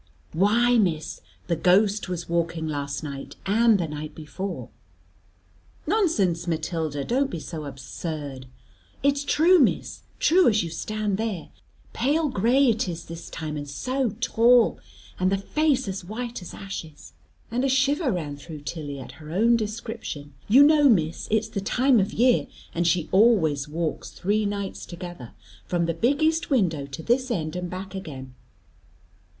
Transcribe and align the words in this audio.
"Why, 0.33 0.79
Miss, 0.79 1.21
the 1.45 1.55
ghost 1.55 2.09
was 2.09 2.27
walking 2.27 2.67
last 2.67 3.03
night, 3.03 3.35
and 3.45 3.77
the 3.79 3.87
night 3.87 4.15
before." 4.15 4.69
"Nonsense, 5.85 6.47
Matilda. 6.47 7.03
Don't 7.05 7.29
be 7.29 7.39
so 7.39 7.65
absurd." 7.65 8.47
"It's 9.03 9.23
true, 9.23 9.59
Miss. 9.59 10.01
True 10.17 10.47
as 10.49 10.63
you 10.63 10.71
stand 10.71 11.17
there. 11.19 11.49
Pale 11.93 12.29
gray 12.29 12.67
it 12.67 12.89
is 12.89 13.05
this 13.05 13.29
time, 13.29 13.55
and 13.55 13.69
so 13.69 14.09
tall, 14.19 14.79
and 15.19 15.31
the 15.31 15.37
face 15.37 15.87
as 15.87 16.03
white 16.03 16.41
as 16.41 16.55
ashes." 16.55 17.13
And 17.51 17.63
a 17.63 17.69
shiver 17.69 18.11
ran 18.11 18.37
through 18.37 18.61
Tilly, 18.61 18.99
at 18.99 19.11
her 19.21 19.29
own 19.31 19.55
description 19.55 20.33
"You 20.47 20.63
know, 20.63 20.89
Miss, 20.89 21.27
it's 21.29 21.49
the 21.49 21.61
time 21.61 21.99
of 21.99 22.11
year, 22.11 22.47
and 22.73 22.87
she 22.87 23.07
always 23.11 23.67
walks 23.69 24.09
three 24.09 24.47
nights 24.47 24.87
together, 24.87 25.33
from 25.67 25.85
the 25.85 25.93
big 25.93 26.23
east 26.23 26.49
window 26.49 26.87
to 26.87 27.03
this 27.03 27.29
end 27.29 27.55
and 27.55 27.69
back 27.69 27.93
again. 27.93 28.33